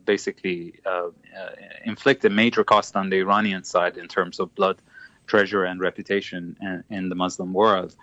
basically 0.06 0.74
uh, 0.86 0.90
uh, 0.90 1.50
inflict 1.86 2.26
a 2.26 2.30
major 2.30 2.64
cost 2.64 2.96
on 2.96 3.10
the 3.10 3.18
Iranian 3.18 3.64
side 3.64 3.98
in 3.98 4.08
terms 4.08 4.40
of 4.40 4.54
blood, 4.56 4.82
treasure, 5.28 5.64
and 5.64 5.80
reputation 5.80 6.56
in, 6.62 6.84
in 6.90 7.10
the 7.10 7.16
Muslim 7.16 7.54
world. 7.54 7.96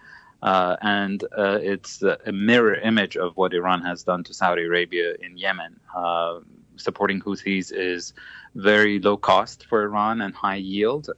Uh, 0.43 0.76
and 0.81 1.23
uh, 1.37 1.59
it's 1.61 2.02
a 2.02 2.33
mirror 2.33 2.75
image 2.75 3.17
of 3.17 3.37
what 3.37 3.52
Iran 3.52 3.83
has 3.83 4.02
done 4.05 4.25
to 4.25 4.33
Saudi 4.33 4.64
Arabia 4.64 5.14
in 5.21 5.37
Yemen. 5.37 5.79
Uh, 5.95 6.40
supporting 6.76 7.21
Houthis 7.21 7.71
is 7.73 8.14
very 8.55 8.99
low 8.99 9.19
cost 9.19 9.67
for 9.67 9.83
Iran 9.83 10.23
and 10.23 10.35
high 10.35 10.57
yield. 10.57 11.11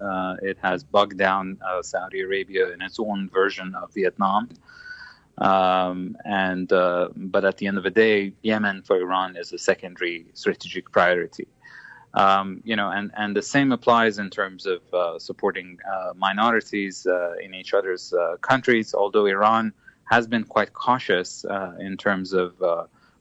it 0.42 0.58
has 0.60 0.82
bogged 0.82 1.18
down 1.18 1.58
Saudi 1.82 2.20
Arabia 2.20 2.72
in 2.72 2.82
its 2.82 2.98
own 2.98 3.28
version 3.28 3.74
of 3.76 3.94
Vietnam. 3.94 4.48
Um, 5.38 6.16
and 6.24 6.72
uh, 6.72 7.08
but 7.16 7.44
at 7.44 7.56
the 7.56 7.66
end 7.66 7.78
of 7.78 7.84
the 7.84 7.90
day, 7.90 8.32
Yemen 8.42 8.82
for 8.82 8.96
Iran 9.00 9.36
is 9.36 9.52
a 9.52 9.58
secondary 9.58 10.26
strategic 10.34 10.90
priority. 10.92 11.48
Um, 12.14 12.60
you 12.64 12.76
know, 12.76 12.90
and, 12.90 13.10
and 13.16 13.34
the 13.34 13.42
same 13.42 13.72
applies 13.72 14.18
in 14.18 14.28
terms 14.28 14.66
of 14.66 14.82
uh, 14.92 15.18
supporting 15.18 15.78
uh, 15.90 16.12
minorities 16.14 17.06
uh, 17.06 17.34
in 17.42 17.54
each 17.54 17.72
other's 17.72 18.12
uh, 18.12 18.36
countries. 18.42 18.94
Although 18.94 19.26
Iran 19.26 19.72
has 20.04 20.26
been 20.26 20.44
quite 20.44 20.74
cautious 20.74 21.44
uh, 21.46 21.72
in 21.80 21.96
terms 21.96 22.34
of 22.34 22.52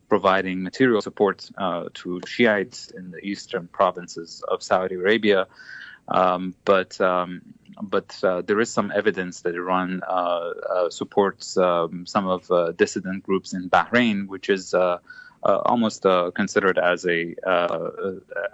providing 0.09 0.61
material 0.61 1.01
support 1.01 1.49
to 1.93 2.19
Shiites 2.27 2.91
in 2.91 3.11
the 3.11 3.19
eastern 3.25 3.67
provinces 3.67 4.43
of 4.49 4.61
Saudi 4.61 4.95
Arabia, 4.95 5.47
um, 6.07 6.55
but 6.65 6.99
um, 7.01 7.41
but 7.81 8.17
uh, 8.23 8.41
there 8.41 8.59
is 8.59 8.69
some 8.69 8.91
evidence 8.93 9.41
that 9.41 9.55
Iran 9.55 10.01
uh, 10.07 10.11
uh, 10.11 10.89
supports 10.89 11.57
um, 11.57 12.05
some 12.05 12.27
of 12.27 12.49
uh, 12.51 12.71
dissident 12.73 13.23
groups 13.23 13.53
in 13.53 13.69
Bahrain, 13.69 14.27
which 14.27 14.49
is 14.49 14.73
uh, 14.73 14.99
uh, 15.43 15.57
almost 15.65 16.03
considered 16.35 16.77
as 16.77 17.05
a 17.05 17.35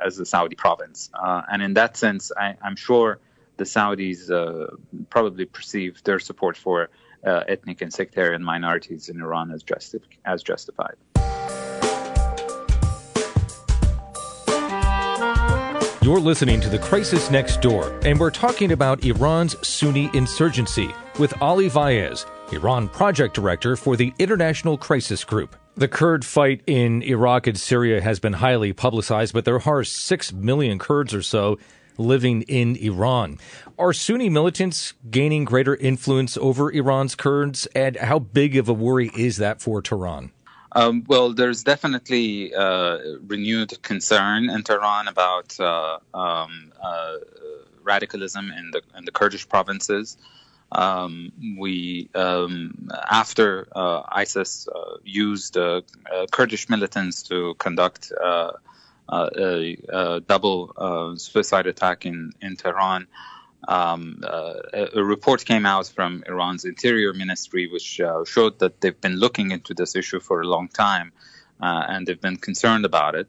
as 0.05 0.19
a 0.19 0.25
Saudi 0.25 0.55
province. 0.55 1.09
and 1.13 1.61
in 1.61 1.73
that 1.73 1.97
sense, 1.97 2.31
I, 2.37 2.55
am 2.63 2.75
sure 2.75 3.19
the 3.57 3.65
Saudis 3.65 4.29
probably 5.09 5.45
perceive 5.45 6.03
their 6.03 6.19
support 6.19 6.55
for 6.55 6.89
ethnic 7.23 7.81
and 7.81 7.91
sectarian 7.91 8.43
minorities 8.43 9.09
in 9.09 9.21
Iran 9.21 9.51
as, 9.51 9.63
justi- 9.63 9.99
as 10.23 10.43
justified. 10.43 10.95
You're 16.07 16.21
listening 16.21 16.61
to 16.61 16.69
The 16.69 16.79
Crisis 16.79 17.29
Next 17.29 17.59
Door, 17.59 17.99
and 18.05 18.17
we're 18.17 18.31
talking 18.31 18.71
about 18.71 19.03
Iran's 19.03 19.57
Sunni 19.67 20.09
insurgency 20.13 20.89
with 21.19 21.33
Ali 21.41 21.69
Vaez, 21.69 22.25
Iran 22.53 22.87
project 22.87 23.35
director 23.35 23.75
for 23.75 23.97
the 23.97 24.13
International 24.17 24.77
Crisis 24.77 25.25
Group. 25.25 25.57
The 25.75 25.89
Kurd 25.89 26.23
fight 26.23 26.61
in 26.65 27.03
Iraq 27.03 27.47
and 27.47 27.59
Syria 27.59 27.99
has 27.99 28.21
been 28.21 28.31
highly 28.31 28.71
publicized, 28.71 29.33
but 29.33 29.43
there 29.43 29.59
are 29.59 29.83
6 29.83 30.31
million 30.31 30.79
Kurds 30.79 31.13
or 31.13 31.21
so 31.21 31.59
living 31.97 32.43
in 32.43 32.77
Iran. 32.77 33.37
Are 33.77 33.91
Sunni 33.91 34.29
militants 34.29 34.93
gaining 35.11 35.43
greater 35.43 35.75
influence 35.75 36.37
over 36.37 36.71
Iran's 36.71 37.15
Kurds, 37.15 37.65
and 37.75 37.97
how 37.97 38.19
big 38.19 38.55
of 38.55 38.69
a 38.69 38.73
worry 38.73 39.11
is 39.13 39.35
that 39.37 39.61
for 39.61 39.81
Tehran? 39.81 40.31
Um, 40.77 41.03
well, 41.07 41.33
there's 41.33 41.63
definitely 41.63 42.53
uh, 42.53 42.99
renewed 43.25 43.81
concern 43.81 44.47
in 44.47 44.61
Tehran 44.61 45.07
about 45.07 45.59
uh, 45.59 45.97
um, 46.13 46.71
uh, 46.79 47.15
radicalism 47.81 48.51
in 48.51 48.69
the 48.69 48.83
in 48.95 49.03
the 49.03 49.11
Kurdish 49.11 49.49
provinces. 49.49 50.17
Um, 50.71 51.31
we 51.57 52.09
um, 52.13 52.89
after 53.09 53.67
uh, 53.75 54.03
ISIS 54.09 54.67
uh, 54.67 54.97
used 55.03 55.57
uh, 55.57 55.81
Kurdish 56.31 56.69
militants 56.69 57.23
to 57.23 57.55
conduct 57.55 58.11
a, 58.11 58.53
a, 59.09 60.19
double 60.27 61.15
suicide 61.17 61.65
attack 61.65 62.05
in 62.05 62.33
in 62.39 62.55
Tehran. 62.55 63.07
Um, 63.67 64.21
uh, 64.23 64.53
a, 64.93 65.03
report 65.03 65.43
came 65.43 65.65
out 65.65 65.87
from 65.87 66.23
Iran's 66.27 66.63
interior 66.63 67.13
ministry, 67.13 67.67
which 67.67 67.99
uh, 67.99 68.23
showed 68.23 68.59
that 68.59 68.81
they've 68.81 68.99
been 68.99 69.15
looking 69.15 69.51
into 69.51 69.73
this 69.73 69.95
issue 69.95 70.19
for 70.19 70.41
a 70.41 70.47
long 70.47 70.67
time 70.67 71.11
uh, 71.61 71.83
and 71.89 72.07
they've 72.07 72.21
been 72.21 72.37
concerned 72.37 72.85
about 72.85 73.15
it. 73.15 73.27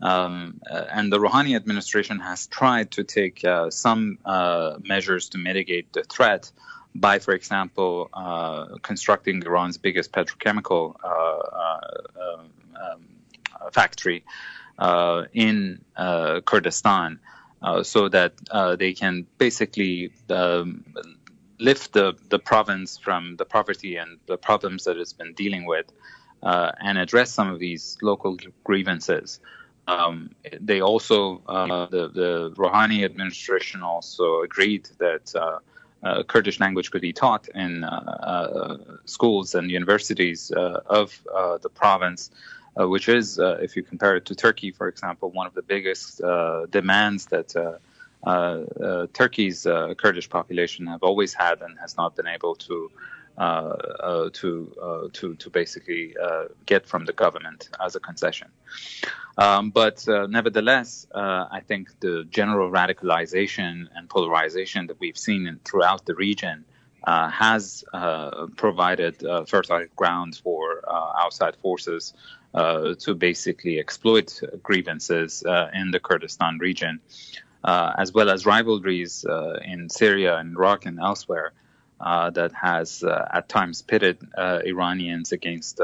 Um, 0.00 0.60
uh, 0.68 0.84
and 0.90 1.12
the 1.12 1.18
Rouhani 1.18 1.56
administration 1.56 2.18
has 2.20 2.46
tried 2.48 2.90
to 2.92 3.04
take 3.04 3.44
uh, 3.44 3.70
some 3.70 4.18
uh, 4.24 4.76
measures 4.82 5.30
to 5.30 5.38
mitigate 5.38 5.92
the 5.92 6.02
threat 6.02 6.50
by, 6.94 7.18
for 7.20 7.32
example, 7.32 8.10
constructing 8.82 9.42
Iran's 9.42 9.78
biggest 9.78 10.12
petrochemical 10.12 10.94
um, 11.04 12.50
um 12.76 13.00
factory 13.72 14.24
in 15.32 15.80
Kurdistan 16.44 17.20
so 17.82 18.08
that 18.08 18.32
uh, 18.50 18.76
they 18.76 18.92
can 18.92 19.26
basically 19.38 20.12
um, 20.30 20.84
lift 21.58 21.92
the, 21.92 22.14
the 22.28 22.38
province 22.38 22.98
from 22.98 23.36
the 23.36 23.44
poverty 23.44 23.96
and 23.96 24.18
the 24.26 24.36
problems 24.36 24.84
that 24.84 24.96
it's 24.96 25.12
been 25.12 25.32
dealing 25.34 25.64
with 25.64 25.86
uh, 26.42 26.72
and 26.80 26.98
address 26.98 27.30
some 27.30 27.48
of 27.48 27.58
these 27.58 27.96
local 28.02 28.36
grievances. 28.64 29.40
Um, 29.86 30.30
they 30.60 30.80
also, 30.80 31.42
uh, 31.46 31.86
the, 31.86 32.08
the 32.08 32.52
Rouhani 32.56 33.04
administration 33.04 33.82
also 33.82 34.42
agreed 34.42 34.88
that 34.98 35.34
uh, 35.34 35.58
uh, 36.02 36.22
Kurdish 36.24 36.58
language 36.58 36.90
could 36.90 37.00
be 37.02 37.12
taught 37.12 37.48
in 37.54 37.84
schools 39.04 39.54
and 39.54 39.70
universities 39.70 40.50
of 40.50 41.20
the 41.62 41.70
province. 41.72 42.30
Uh, 42.80 42.88
which 42.88 43.06
is, 43.06 43.38
uh, 43.38 43.58
if 43.60 43.76
you 43.76 43.82
compare 43.82 44.16
it 44.16 44.24
to 44.24 44.34
Turkey, 44.34 44.70
for 44.70 44.88
example, 44.88 45.30
one 45.30 45.46
of 45.46 45.52
the 45.52 45.60
biggest 45.60 46.22
uh, 46.22 46.64
demands 46.70 47.26
that 47.26 47.48
Turkey's 49.12 49.64
Kurdish 49.98 50.30
population 50.30 50.86
have 50.86 51.02
always 51.02 51.34
had 51.34 51.60
and 51.60 51.78
has 51.78 51.98
not 51.98 52.16
been 52.16 52.26
able 52.26 52.54
to 52.54 52.90
to 53.36 55.10
to 55.12 55.34
to 55.34 55.50
basically 55.50 56.14
get 56.64 56.86
from 56.86 57.04
the 57.04 57.12
government 57.12 57.68
as 57.84 57.94
a 57.94 58.00
concession. 58.00 58.48
Um, 59.36 59.68
but 59.70 60.02
nevertheless, 60.06 61.06
I 61.14 61.60
think 61.68 62.00
the 62.00 62.24
general 62.30 62.70
radicalization 62.70 63.88
and 63.94 64.08
polarization 64.08 64.86
that 64.86 64.98
we've 64.98 65.18
seen 65.18 65.46
in, 65.46 65.58
throughout 65.66 66.06
the 66.06 66.14
region 66.14 66.64
uh, 67.04 67.28
has 67.28 67.84
uh, 67.92 68.46
provided 68.56 69.24
uh, 69.24 69.44
fertile 69.44 69.84
ground 69.96 70.40
for 70.42 70.82
outside 71.18 71.56
forces 71.56 72.14
uh, 72.14 72.41
to 72.54 73.14
basically 73.14 73.78
exploit 73.78 74.40
grievances 74.62 75.42
uh, 75.44 75.70
in 75.74 75.90
the 75.90 76.00
Kurdistan 76.00 76.58
region, 76.58 77.00
uh, 77.64 77.92
as 77.98 78.12
well 78.12 78.30
as 78.30 78.46
rivalries 78.46 79.24
in 79.64 79.88
Syria 79.88 80.36
and 80.36 80.56
Iraq 80.56 80.86
and 80.86 80.98
elsewhere. 80.98 81.52
that 82.00 82.52
has 82.52 83.04
at 83.04 83.48
times 83.48 83.82
pitted 83.82 84.18
Iranians 84.36 85.32
against 85.32 85.80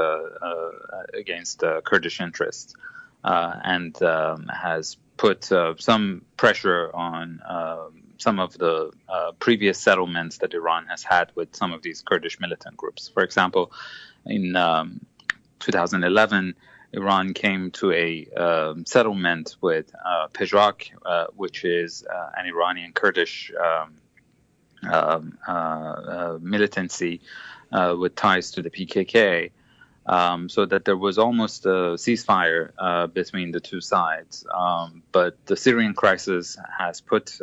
against 1.15 1.63
Kurdish 1.85 2.21
interests, 2.21 2.75
and 3.25 4.03
um, 4.03 4.49
has 4.49 4.97
put 5.17 5.45
some 5.79 6.23
pressure 6.37 6.91
on 6.95 7.41
um, 7.49 8.03
some 8.19 8.41
of 8.41 8.59
the 8.59 8.91
uh, 9.09 9.33
previous 9.39 9.79
settlements 9.79 10.39
that 10.39 10.53
Iran 10.53 10.87
has 10.87 11.03
had 11.03 11.31
with 11.35 11.55
some 11.55 11.73
of 11.73 11.83
these 11.83 12.03
Kurdish 12.03 12.41
militant 12.41 12.77
groups. 12.77 13.09
For 13.09 13.23
example, 13.23 13.73
in 14.27 14.57
um, 14.57 15.07
2011, 15.61 16.55
Iran 16.93 17.35
came 17.35 17.71
to 17.73 17.93
a 17.93 18.27
um, 18.37 18.87
settlement 18.87 19.57
with 19.61 19.93
uh, 20.05 20.29
PJAK, 20.29 20.91
uh, 21.05 21.27
which 21.37 21.65
is 21.65 22.05
uh, 22.05 22.31
an 22.37 22.47
Iranian 22.47 22.93
Kurdish 22.93 23.53
um, 23.61 23.95
um 24.89 25.37
uh, 25.47 25.51
uh, 25.51 26.39
militancy 26.41 27.21
uh, 27.73 27.97
with 27.99 28.15
ties 28.15 28.53
to 28.53 28.63
the 28.63 28.71
PKK. 28.71 29.51
Um, 30.07 30.49
so 30.49 30.65
that 30.65 30.87
there 30.87 30.97
was 30.97 31.19
almost 31.19 31.67
a 31.67 31.99
ceasefire 31.99 32.73
between 33.13 33.51
the 33.51 33.61
two 33.61 33.83
sides. 33.83 34.47
Um, 34.51 35.03
but 35.13 35.37
the 35.45 35.55
Syrian 35.55 35.93
crisis 35.93 36.57
has 36.79 37.03
put 37.03 37.39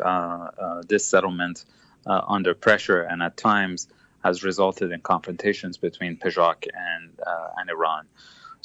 this 0.87 1.05
settlement 1.05 1.65
under 2.07 2.55
pressure 2.55 3.03
and 3.03 3.21
at 3.21 3.37
times 3.37 3.87
has 4.25 4.43
resulted 4.43 4.91
in 4.91 4.99
confrontations 5.13 5.75
between 5.77 6.17
PJAK 6.17 6.59
and, 6.91 7.09
and 7.57 7.69
Iran. 7.69 8.03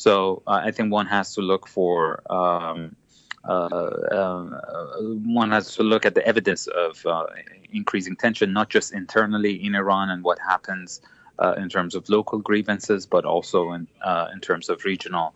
So 0.05 0.43
uh, 0.47 0.63
I 0.69 0.71
think 0.71 0.91
one 0.91 1.07
has 1.07 1.35
to 1.35 1.43
look 1.43 1.69
for 1.69 2.23
um, 2.33 2.97
uh, 3.45 3.53
uh, 3.53 4.45
one 5.43 5.51
has 5.51 5.75
to 5.75 5.83
look 5.83 6.07
at 6.07 6.15
the 6.15 6.27
evidence 6.27 6.67
of 6.67 7.05
uh, 7.05 7.27
increasing 7.73 8.17
tension, 8.17 8.53
not 8.53 8.71
just 8.71 8.95
internally 8.95 9.55
in 9.65 9.75
Iran 9.75 10.09
and 10.09 10.25
what 10.25 10.39
happens 10.39 11.03
uh, 11.39 11.55
in 11.57 11.69
terms 11.69 11.95
of 11.95 12.09
local 12.09 12.39
grievances, 12.39 13.07
but 13.07 13.25
also 13.25 13.73
in 13.73 13.89
uh, 14.03 14.29
in 14.33 14.41
terms 14.41 14.71
of 14.71 14.85
regional 14.85 15.35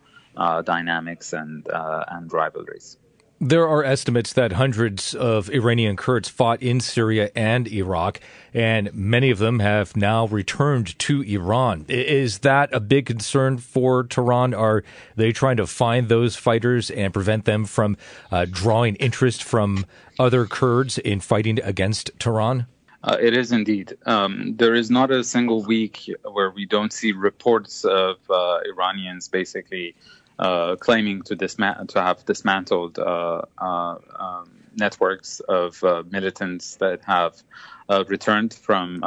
dynamics 0.65 1.33
and 1.33 1.67
and 2.13 2.33
rivalries. 2.33 2.97
There 3.41 3.67
are 3.67 3.83
estimates 3.83 4.31
that 4.33 4.53
hundreds 4.53 5.13
of 5.13 5.49
Iranian 5.49 5.97
Kurds 5.97 6.29
fought 6.29 6.63
in 6.63 6.79
Syria 6.79 7.31
and 7.35 7.67
Iraq, 7.67 8.21
and 8.53 8.93
many 8.93 9.29
of 9.29 9.39
them 9.39 9.59
have 9.59 9.97
now 9.97 10.27
returned 10.27 10.97
to 10.99 11.21
Iran. 11.21 11.85
Is 11.89 12.39
that 12.39 12.73
a 12.73 12.79
big 12.79 13.05
concern 13.05 13.57
for 13.57 14.05
Tehran? 14.05 14.53
Are 14.53 14.85
they 15.17 15.33
trying 15.33 15.57
to 15.57 15.67
find 15.67 16.07
those 16.07 16.37
fighters 16.37 16.89
and 16.89 17.13
prevent 17.13 17.43
them 17.43 17.65
from 17.65 17.97
uh, 18.31 18.45
drawing 18.49 18.95
interest 18.95 19.43
from 19.43 19.85
other 20.17 20.45
Kurds 20.45 20.97
in 20.97 21.19
fighting 21.19 21.59
against 21.61 22.11
Tehran? 22.17 22.67
Uh, 23.03 23.17
it 23.19 23.35
is 23.35 23.51
indeed. 23.51 23.97
Um, 24.05 24.55
there 24.55 24.75
is 24.75 24.89
not 24.89 25.11
a 25.11 25.25
single 25.25 25.61
week 25.61 26.09
where 26.23 26.51
we 26.51 26.65
don't 26.65 26.93
see 26.93 27.11
reports 27.11 27.83
of 27.83 28.15
uh, 28.29 28.59
Iranians 28.65 29.27
basically 29.27 29.93
uh, 30.37 30.75
claiming 30.75 31.21
to 31.21 31.35
to 31.35 32.01
have 32.01 32.25
dismantled 32.25 32.99
uh, 32.99 33.41
uh, 33.57 33.95
um, 34.19 34.49
networks 34.75 35.39
of 35.39 35.81
uh, 35.83 36.03
militants 36.09 36.75
that 36.75 37.01
have 37.05 37.41
uh, 37.87 38.03
returned 38.07 38.53
from 38.53 38.99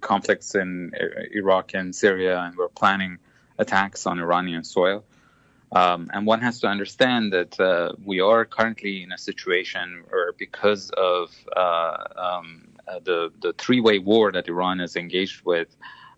conflicts 0.00 0.54
in 0.54 0.92
Iraq 1.32 1.74
and 1.74 1.94
Syria 1.94 2.40
and 2.40 2.56
were 2.56 2.68
planning 2.68 3.18
attacks 3.58 4.06
on 4.06 4.18
Iranian 4.18 4.64
soil. 4.64 5.04
Um, 5.70 6.10
and 6.12 6.26
one 6.26 6.40
has 6.40 6.60
to 6.60 6.66
understand 6.66 7.32
that 7.32 7.94
we 8.04 8.20
are 8.20 8.44
currently 8.44 9.04
in 9.04 9.12
a 9.12 9.18
situation 9.18 10.02
where, 10.10 10.32
because 10.32 10.90
of 10.90 11.30
um, 11.56 12.68
the 13.04 13.30
the 13.40 13.52
three 13.52 13.80
way 13.80 13.98
war 13.98 14.32
that 14.32 14.48
Iran 14.48 14.80
is 14.80 14.96
engaged 14.96 15.44
with, 15.44 15.68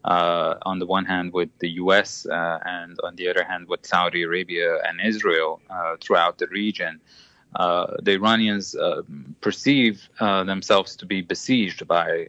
uh, 0.04 0.56
on 0.62 0.78
the 0.78 0.86
one 0.86 1.04
hand 1.04 1.32
with 1.32 1.48
the 1.60 1.70
U.S. 1.82 2.26
Uh, 2.26 2.58
and 2.64 2.98
on 3.04 3.16
the 3.16 3.28
other 3.28 3.42
hand 3.42 3.68
with 3.68 3.84
Saudi 3.86 4.22
Arabia 4.22 4.78
and 4.86 5.00
Israel 5.00 5.60
uh, 5.70 5.96
throughout 6.00 6.38
the 6.38 6.46
region. 6.48 7.00
Uh, 7.56 7.96
the 8.02 8.12
Iranians 8.12 8.74
uh, 8.74 9.02
perceive 9.40 10.08
uh, 10.18 10.42
themselves 10.42 10.96
to 10.96 11.06
be 11.06 11.22
besieged 11.22 11.86
by 11.86 12.26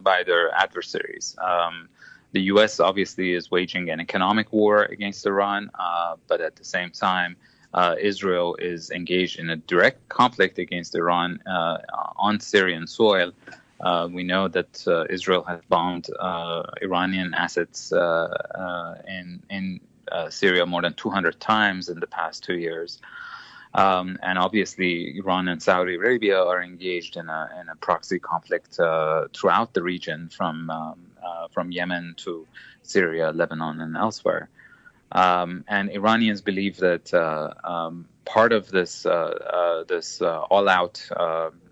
by 0.00 0.22
their 0.22 0.54
adversaries. 0.54 1.36
Um, 1.42 1.88
the 2.32 2.42
U.S. 2.52 2.78
obviously 2.78 3.32
is 3.32 3.50
waging 3.50 3.90
an 3.90 4.00
economic 4.00 4.52
war 4.52 4.84
against 4.84 5.26
Iran, 5.26 5.70
but 6.28 6.40
at 6.40 6.56
the 6.56 6.64
same 6.64 6.90
time, 6.90 7.36
Israel 7.98 8.54
is 8.60 8.90
engaged 8.90 9.40
in 9.40 9.50
a 9.50 9.56
direct 9.56 10.08
conflict 10.08 10.58
against 10.58 10.94
Iran 10.94 11.40
on 12.16 12.38
Syrian 12.38 12.86
soil. 12.86 13.32
Uh, 13.80 14.08
we 14.10 14.24
know 14.24 14.48
that 14.48 14.86
uh, 14.86 15.04
Israel 15.08 15.44
has 15.44 15.60
bombed 15.68 16.08
uh, 16.18 16.62
Iranian 16.82 17.32
assets 17.34 17.92
uh, 17.92 17.98
uh, 18.54 18.94
in 19.06 19.42
in 19.50 19.80
uh, 20.10 20.30
Syria 20.30 20.66
more 20.66 20.82
than 20.82 20.94
200 20.94 21.38
times 21.38 21.88
in 21.88 22.00
the 22.00 22.06
past 22.06 22.42
two 22.42 22.56
years. 22.56 23.00
Um, 23.74 24.18
and 24.22 24.38
obviously, 24.38 25.18
Iran 25.18 25.48
and 25.48 25.62
Saudi 25.62 25.96
Arabia 25.96 26.42
are 26.42 26.62
engaged 26.62 27.16
in 27.18 27.28
a, 27.28 27.50
in 27.60 27.68
a 27.68 27.76
proxy 27.76 28.18
conflict 28.18 28.74
throughout 29.34 29.74
the 29.74 29.82
region, 29.82 30.30
from 30.30 30.70
um, 30.70 30.98
from 31.50 31.70
Yemen 31.70 32.14
to 32.18 32.46
Syria, 32.82 33.30
Lebanon, 33.32 33.80
and 33.80 33.96
elsewhere. 33.96 34.48
Um, 35.12 35.64
and 35.68 35.90
Iranians 35.90 36.42
believe 36.42 36.76
that 36.78 37.14
um, 37.64 38.06
part 38.24 38.52
of 38.52 38.68
this 38.70 39.06
this 39.88 40.20
all-out 40.20 41.08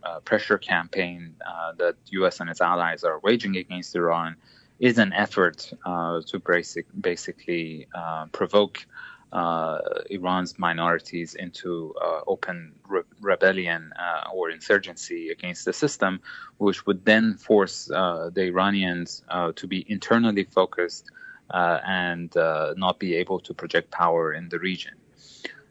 uh, 0.07 0.21
pressure 0.21 0.59
campaign 0.59 1.35
uh, 1.45 1.73
that 1.73 1.97
U.S. 2.11 2.39
and 2.41 2.49
its 2.49 2.61
allies 2.61 3.03
are 3.03 3.19
waging 3.21 3.57
against 3.57 3.97
Iran 3.97 4.37
is 4.79 4.99
an 4.99 5.13
effort 5.13 5.73
uh, 5.85 6.21
to 6.29 6.39
basic, 6.39 6.87
basically 7.01 7.89
uh, 7.93 8.27
provoke 8.27 8.87
uh, 9.33 9.79
Iran's 10.11 10.59
minorities 10.59 11.35
into 11.35 11.93
open 12.27 12.73
re- 12.89 13.03
rebellion 13.21 13.93
or 14.33 14.51
insurgency 14.51 15.31
against 15.31 15.65
the 15.65 15.73
system, 15.73 16.21
which 16.59 16.87
would 16.87 17.05
then 17.05 17.35
force 17.35 17.87
the 17.87 18.43
Iranians 18.53 19.25
to 19.57 19.67
be 19.67 19.85
internally 19.89 20.45
focused 20.45 21.11
and 21.51 22.35
not 22.77 22.99
be 22.99 23.17
able 23.17 23.41
to 23.41 23.55
project 23.55 23.91
power 23.91 24.33
in 24.33 24.49
the 24.49 24.59
region. 24.59 24.95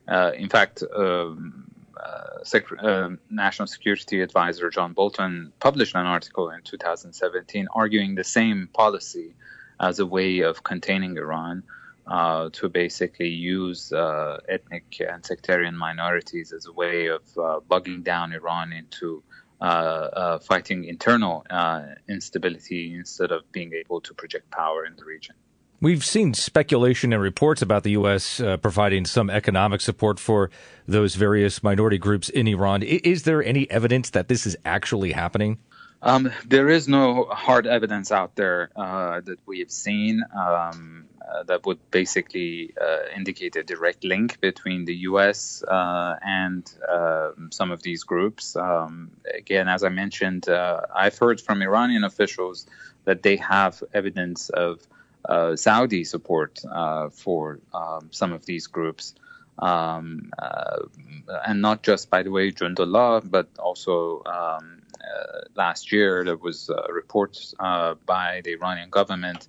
in 0.08 0.50
fact, 0.50 0.84
um, 0.96 1.66
uh, 2.06 2.44
Sec- 2.44 2.84
uh, 2.84 3.10
National 3.30 3.68
Security 3.68 4.22
Advisor 4.22 4.70
John 4.70 4.94
Bolton 4.94 5.54
published 5.60 5.96
an 5.96 6.06
article 6.06 6.50
in 6.50 6.62
2017 6.62 7.68
arguing 7.74 8.16
the 8.16 8.24
same 8.24 8.70
policy 8.74 9.34
as 9.80 10.00
a 10.00 10.06
way 10.06 10.40
of 10.40 10.64
containing 10.64 11.18
Iran. 11.18 11.64
Uh, 12.08 12.52
to 12.54 12.70
basically 12.70 13.30
use 13.30 13.92
uh, 13.92 14.38
ethnic 14.48 15.02
and 15.10 15.26
sectarian 15.26 15.76
minorities 15.76 16.54
as 16.54 16.68
a 16.68 16.72
way 16.72 17.08
of 17.08 17.24
uh, 17.36 17.60
bugging 17.68 18.04
down 18.04 18.32
Iran 18.32 18.72
into 18.72 19.24
uh, 19.60 20.38
fighting 20.38 20.84
internal 20.84 21.44
instability 22.08 22.94
instead 22.94 23.32
of 23.32 23.52
being 23.52 23.74
able 23.74 24.02
to 24.02 24.14
project 24.14 24.52
power 24.52 24.86
in 24.86 24.96
the 24.98 25.04
region. 25.04 25.34
We've 25.82 26.06
seen 26.06 26.34
speculation 26.34 27.12
and 27.12 27.22
reports 27.22 27.62
about 27.62 27.84
the 27.84 27.92
U.S. 27.92 28.40
Uh, 28.40 28.58
providing 28.58 29.06
some 29.06 29.30
economic 29.30 29.82
support 29.82 30.20
for 30.20 30.50
those 30.88 31.16
various 31.16 31.62
minority 31.62 31.98
groups 31.98 32.30
in 32.30 32.48
Iran. 32.48 32.82
Is 32.82 33.24
there 33.24 33.44
any 33.44 33.70
evidence 33.70 34.10
that 34.12 34.28
this 34.30 34.46
is 34.46 34.56
actually 34.64 35.12
happening? 35.12 35.60
Um, 36.02 36.32
there 36.46 36.70
is 36.70 36.88
no 36.88 37.26
hard 37.26 37.68
evidence 37.68 38.12
out 38.12 38.36
there 38.36 38.70
uh, 38.76 39.22
that 39.22 39.40
we 39.46 39.60
have 39.60 39.72
seen. 39.72 40.24
Um, 40.36 41.06
uh, 41.28 41.44
that 41.44 41.66
would 41.66 41.80
basically 41.92 42.74
uh, 42.80 43.10
indicate 43.16 43.56
a 43.56 43.64
direct 43.64 44.04
link 44.04 44.40
between 44.42 44.86
the 44.86 44.94
U.S. 45.10 45.64
Uh, 45.64 46.16
and 46.24 46.72
um, 46.88 47.50
some 47.52 47.72
of 47.72 47.82
these 47.82 48.04
groups. 48.04 48.56
Um, 48.56 49.12
again, 49.36 49.68
as 49.68 49.84
I 49.84 49.90
mentioned, 49.90 50.48
uh, 50.48 50.82
I've 50.96 51.18
heard 51.18 51.42
from 51.42 51.62
Iranian 51.62 52.04
officials 52.04 52.68
that 53.06 53.24
they 53.24 53.38
have 53.38 53.84
evidence 53.94 54.50
of 54.50 54.80
Saudi 55.56 56.04
support 56.04 56.62
for 57.14 57.60
um, 57.74 58.10
some 58.12 58.34
of 58.34 58.46
these 58.46 58.68
groups. 58.68 59.16
Um, 59.58 60.32
and 61.48 61.62
not 61.62 61.82
just, 61.82 62.10
by 62.10 62.24
the 62.24 62.32
way, 62.32 62.52
Jundullah, 62.52 63.30
but 63.30 63.48
also 63.58 64.22
um, 64.26 64.82
last 65.56 65.92
year 65.92 66.24
there 66.26 66.36
was 66.38 66.70
a 66.70 66.92
reports 66.92 67.54
by 68.06 68.42
the 68.44 68.54
Iranian 68.54 68.90
government 68.90 69.48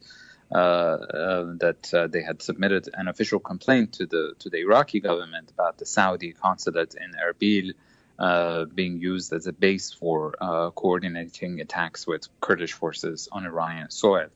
uh, 0.54 0.58
uh, 0.58 1.44
that 1.58 1.92
uh, 1.92 2.06
they 2.06 2.22
had 2.22 2.40
submitted 2.40 2.88
an 2.94 3.08
official 3.08 3.40
complaint 3.40 3.94
to 3.94 4.06
the 4.06 4.32
to 4.38 4.48
the 4.48 4.58
Iraqi 4.58 5.00
government 5.00 5.50
about 5.50 5.76
the 5.78 5.84
Saudi 5.84 6.32
consulate 6.32 6.94
in 6.94 7.10
Erbil 7.18 7.72
uh, 8.20 8.64
being 8.66 9.00
used 9.00 9.32
as 9.32 9.48
a 9.48 9.52
base 9.52 9.92
for 9.92 10.36
uh, 10.40 10.70
coordinating 10.70 11.60
attacks 11.60 12.06
with 12.06 12.28
Kurdish 12.40 12.74
forces 12.74 13.28
on 13.32 13.44
Iranian 13.44 13.90
soil. 13.90 14.28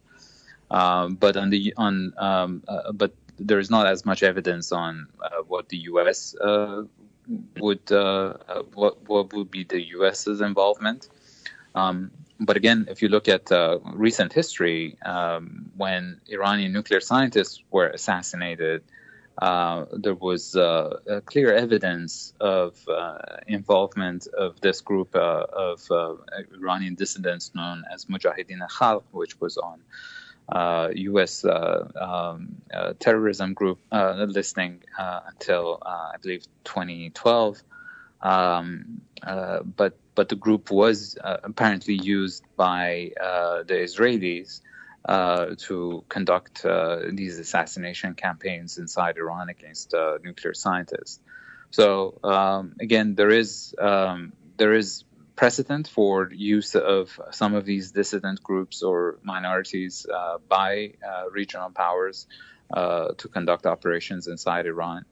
Um, 0.71 1.15
but 1.15 1.37
on 1.37 1.51
the 1.51 1.75
on 1.77 2.13
um, 2.19 2.63
uh, 2.69 2.93
but 2.93 3.13
there 3.39 3.59
is 3.59 3.71
not 3.71 3.87
as 3.87 4.05
much 4.05 4.23
evidence 4.23 4.71
on 4.71 5.09
what 5.49 5.69
the 5.69 5.79
U.S. 5.93 6.35
would 7.59 7.91
what 8.75 9.09
what 9.09 9.33
would 9.33 9.51
be 9.51 9.65
the 9.65 9.83
U.S.'s 9.97 10.41
involvement. 10.41 11.09
Um, 11.75 12.11
but 12.41 12.57
again, 12.57 12.87
if 12.89 13.03
you 13.03 13.09
look 13.09 13.29
at 13.29 13.53
uh, 13.53 13.79
recent 13.93 14.33
history, 14.33 14.97
um, 15.05 15.71
when 15.77 16.21
Iranian 16.29 16.73
nuclear 16.73 17.01
scientists 17.01 17.63
were 17.71 17.89
assassinated, 17.89 18.83
uh, 19.43 19.85
there 19.93 20.15
was 20.15 20.57
uh, 20.57 21.21
clear 21.27 21.55
evidence 21.55 22.33
of 22.41 22.77
uh, 22.89 23.19
involvement 23.47 24.27
of 24.39 24.59
this 24.61 24.81
group 24.81 25.15
uh, 25.15 25.47
of 25.53 25.87
uh, 25.91 26.15
Iranian 26.55 26.95
dissidents 26.95 27.55
known 27.55 27.85
as 27.93 28.07
Mujahideen 28.07 28.67
Khalq, 28.69 29.03
which 29.13 29.39
was 29.41 29.59
on 29.59 29.81
U.S. 30.55 31.45
Um, 31.45 32.57
terrorism 32.99 33.55
group 33.55 33.79
listing 33.93 34.83
until 34.99 35.79
I 35.85 36.17
believe 36.23 36.45
2012. 36.65 37.63
Um, 38.23 39.01
but 39.77 39.99
but 40.15 40.29
the 40.29 40.37
group 40.37 40.71
was 40.71 41.17
uh, 41.23 41.39
apparently 41.45 41.95
used 41.95 42.45
by 42.57 43.13
uh, 43.19 43.63
the 43.63 43.75
Israelis 43.89 44.61
uh, 45.09 45.55
to 45.57 46.05
conduct 46.11 46.65
uh, 46.65 47.01
these 47.11 47.39
assassination 47.39 48.15
campaigns 48.15 48.77
inside 48.77 49.17
Iran 49.17 49.49
against 49.49 49.95
uh, 49.95 50.19
nuclear 50.23 50.53
scientists. 50.53 51.21
So 51.71 52.19
um, 52.23 52.75
again, 52.81 53.15
there 53.15 53.31
is 53.31 53.75
um, 53.79 54.35
there 54.59 54.75
is 54.75 55.05
precedent 55.37 55.89
for 55.89 56.31
use 56.33 56.75
of 56.75 57.21
some 57.31 57.55
of 57.55 57.65
these 57.65 57.93
dissident 57.93 58.43
groups 58.43 58.83
or 58.83 59.19
minorities 59.23 60.07
uh, 60.13 60.39
by 60.49 60.95
regional 61.31 61.71
powers 61.71 62.27
to 62.75 63.29
conduct 63.33 63.67
operations 63.67 64.29
inside 64.29 64.67
Iran. 64.67 65.05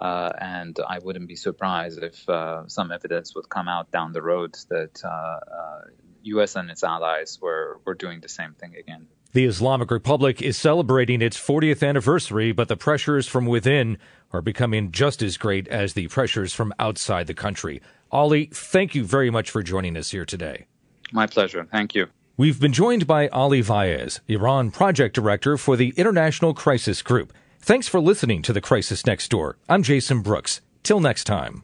Uh, 0.00 0.30
and 0.38 0.78
I 0.86 0.98
wouldn't 0.98 1.28
be 1.28 1.36
surprised 1.36 2.02
if 2.02 2.28
uh, 2.28 2.66
some 2.66 2.90
evidence 2.92 3.34
would 3.34 3.48
come 3.48 3.68
out 3.68 3.90
down 3.90 4.12
the 4.12 4.22
road 4.22 4.56
that 4.68 5.04
uh, 5.04 5.80
U.S. 6.24 6.56
Uh, 6.56 6.60
and 6.60 6.70
its 6.70 6.82
allies 6.82 7.38
were, 7.40 7.78
were 7.84 7.94
doing 7.94 8.20
the 8.20 8.28
same 8.28 8.54
thing 8.54 8.74
again. 8.76 9.06
The 9.34 9.46
Islamic 9.46 9.90
Republic 9.90 10.42
is 10.42 10.58
celebrating 10.58 11.22
its 11.22 11.38
40th 11.38 11.86
anniversary, 11.86 12.52
but 12.52 12.68
the 12.68 12.76
pressures 12.76 13.26
from 13.26 13.46
within 13.46 13.96
are 14.30 14.42
becoming 14.42 14.92
just 14.92 15.22
as 15.22 15.38
great 15.38 15.66
as 15.68 15.94
the 15.94 16.08
pressures 16.08 16.52
from 16.52 16.74
outside 16.78 17.26
the 17.28 17.34
country. 17.34 17.80
Ali, 18.10 18.50
thank 18.52 18.94
you 18.94 19.04
very 19.04 19.30
much 19.30 19.48
for 19.48 19.62
joining 19.62 19.96
us 19.96 20.10
here 20.10 20.26
today. 20.26 20.66
My 21.12 21.26
pleasure. 21.26 21.66
Thank 21.72 21.94
you. 21.94 22.08
We've 22.36 22.60
been 22.60 22.74
joined 22.74 23.06
by 23.06 23.28
Ali 23.28 23.62
Vaez, 23.62 24.20
Iran 24.28 24.70
Project 24.70 25.14
Director 25.14 25.56
for 25.56 25.76
the 25.76 25.94
International 25.96 26.52
Crisis 26.52 27.00
Group. 27.00 27.32
Thanks 27.58 27.88
for 27.88 28.00
listening 28.00 28.42
to 28.42 28.52
The 28.52 28.60
Crisis 28.60 29.06
Next 29.06 29.28
Door. 29.28 29.56
I'm 29.66 29.82
Jason 29.82 30.20
Brooks. 30.20 30.60
Till 30.82 31.00
next 31.00 31.24
time. 31.24 31.62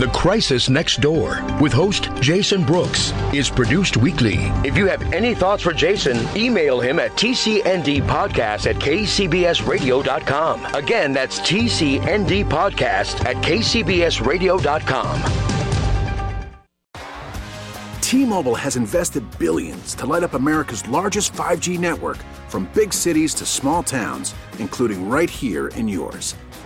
The 0.00 0.08
Crisis 0.08 0.70
Next 0.70 1.02
Door 1.02 1.44
with 1.60 1.74
host 1.74 2.08
Jason 2.22 2.64
Brooks 2.64 3.12
is 3.34 3.50
produced 3.50 3.98
weekly. 3.98 4.36
If 4.64 4.78
you 4.78 4.86
have 4.86 5.02
any 5.12 5.34
thoughts 5.34 5.62
for 5.62 5.74
Jason, 5.74 6.26
email 6.34 6.80
him 6.80 6.98
at 6.98 7.10
tcndpodcast 7.18 8.64
at 8.64 8.76
kcbsradio.com. 8.76 10.64
Again, 10.74 11.12
that's 11.12 11.40
tcndpodcast 11.40 13.26
at 13.26 13.36
kcbsradio.com. 13.44 15.22
T-Mobile 18.00 18.54
has 18.54 18.76
invested 18.76 19.38
billions 19.38 19.94
to 19.96 20.06
light 20.06 20.22
up 20.22 20.32
America's 20.32 20.88
largest 20.88 21.34
5G 21.34 21.78
network 21.78 22.16
from 22.48 22.70
big 22.72 22.94
cities 22.94 23.34
to 23.34 23.44
small 23.44 23.82
towns, 23.82 24.34
including 24.58 25.10
right 25.10 25.28
here 25.28 25.68
in 25.68 25.86
yours. 25.86 26.36